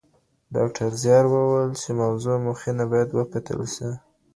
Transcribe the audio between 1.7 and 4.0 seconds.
چي د موضوع مخینه باید وکتل سي.